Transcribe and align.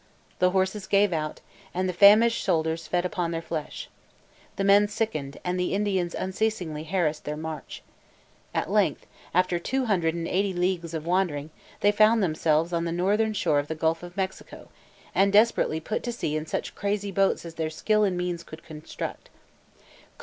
The 0.39 0.49
horses 0.49 0.87
gave 0.87 1.13
out, 1.13 1.41
and 1.75 1.87
the 1.87 1.93
famished 1.93 2.43
soldiers 2.43 2.87
fed 2.87 3.05
upon 3.05 3.29
their 3.29 3.39
flesh. 3.43 3.87
The 4.55 4.63
men 4.63 4.87
sickened, 4.87 5.37
and 5.43 5.59
the 5.59 5.75
Indians 5.75 6.15
unceasingly 6.15 6.85
harassed 6.85 7.23
their 7.23 7.37
march. 7.37 7.83
At 8.51 8.71
length, 8.71 9.05
after 9.31 9.59
two 9.59 9.85
hundred 9.85 10.15
and 10.15 10.27
eighty 10.27 10.53
leagues 10.55 10.95
of 10.95 11.05
wandering, 11.05 11.51
they 11.81 11.91
found 11.91 12.23
themselves 12.23 12.73
on 12.73 12.85
the 12.85 12.91
northern 12.91 13.33
shore 13.33 13.59
of 13.59 13.67
the 13.67 13.75
Gulf 13.75 14.01
of 14.01 14.17
Mexico, 14.17 14.69
and 15.13 15.31
desperately 15.31 15.79
put 15.79 16.01
to 16.01 16.11
sea 16.11 16.35
in 16.35 16.47
such 16.47 16.73
crazy 16.73 17.11
boats 17.11 17.45
as 17.45 17.53
their 17.53 17.69
skill 17.69 18.03
and 18.03 18.17
means 18.17 18.41
could 18.41 18.63
construct. 18.63 19.29